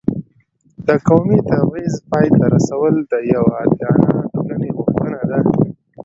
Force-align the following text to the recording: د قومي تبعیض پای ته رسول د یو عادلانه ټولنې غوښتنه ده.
د 0.87 0.89
قومي 1.07 1.39
تبعیض 1.49 1.95
پای 2.09 2.27
ته 2.37 2.43
رسول 2.55 2.93
د 3.11 3.13
یو 3.33 3.43
عادلانه 3.57 4.09
ټولنې 4.31 4.69
غوښتنه 4.77 5.19
ده. 5.29 5.39